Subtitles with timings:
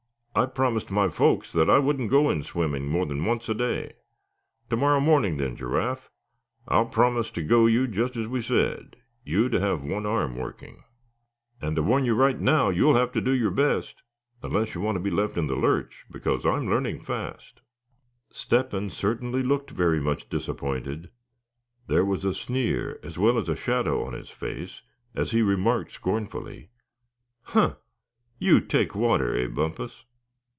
[0.33, 3.95] I promised my folks that I wouldn't go in swimming more'n once each day.
[4.69, 6.09] To morrow morning then, Giraffe,
[6.69, 8.95] I'll promise to go you just as we said,
[9.25, 10.85] you to have one arm working.
[11.61, 14.03] And I warn you right now you'll have to do your best,
[14.41, 17.59] unless you want to be left in the lurch, because I'm learning fast."
[18.29, 21.09] Step hen certainly looked very much disappointed.
[21.87, 24.81] There was a sneer, as well as a shadow on his face,
[25.13, 26.69] as he remarked scornfully:
[27.43, 27.75] "Huh!
[28.39, 30.05] you take water, eh, Bumpus?"